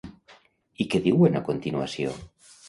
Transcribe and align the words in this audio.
I 0.83 0.87
què 0.93 1.01
diuen 1.09 1.37
a 1.41 1.43
continuació? 1.51 2.17